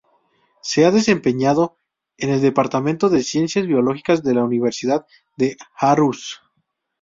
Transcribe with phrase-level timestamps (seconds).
[0.63, 1.77] Se ha desempeñado
[2.17, 5.05] en el Departamento de Ciencias Biológicas, de la Universidad
[5.37, 6.41] de Aarhus.